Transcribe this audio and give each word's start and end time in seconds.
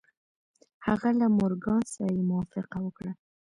هغه 0.87 1.09
له 1.19 1.27
مورګان 1.37 1.83
سره 1.93 2.09
يې 2.15 2.21
موافقه 2.29 2.77
وکړه. 2.83 3.11